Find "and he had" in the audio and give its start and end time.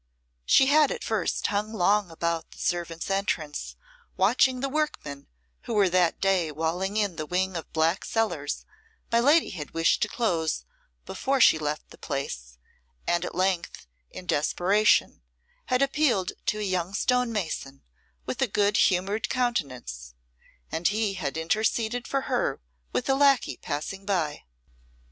20.71-21.37